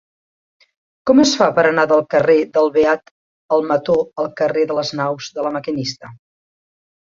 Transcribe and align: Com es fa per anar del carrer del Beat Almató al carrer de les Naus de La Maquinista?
Com 1.09 1.19
es 1.23 1.33
fa 1.41 1.49
per 1.59 1.65
anar 1.71 1.83
del 1.91 2.01
carrer 2.13 2.37
del 2.57 2.71
Beat 2.79 3.13
Almató 3.59 3.99
al 4.25 4.33
carrer 4.43 4.67
de 4.73 4.81
les 4.81 4.95
Naus 5.03 5.31
de 5.39 5.49
La 5.49 5.55
Maquinista? 5.61 6.15